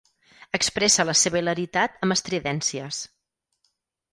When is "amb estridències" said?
2.07-3.03